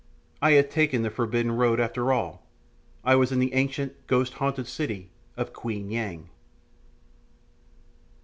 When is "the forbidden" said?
1.03-1.51